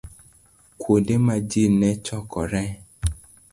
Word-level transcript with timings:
Kuonde 0.79 1.15
ma 1.25 1.35
ji 1.49 1.63
ne 1.79 1.89
chokoree 2.05 2.71